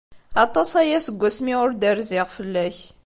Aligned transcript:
Aṭas 0.43 0.71
aya 0.81 0.99
seg 1.05 1.17
wasmi 1.19 1.53
ur 1.65 1.71
d-rziɣ 1.73 2.27
fell-ak. 2.35 2.77